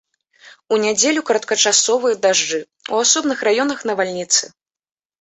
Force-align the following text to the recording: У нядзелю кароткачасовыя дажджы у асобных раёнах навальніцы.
У 0.73 0.79
нядзелю 0.85 1.25
кароткачасовыя 1.27 2.15
дажджы 2.25 2.59
у 2.63 2.95
асобных 3.05 3.47
раёнах 3.53 3.89
навальніцы. 3.95 4.43